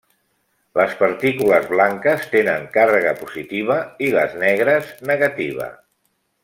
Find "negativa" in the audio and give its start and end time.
5.13-5.73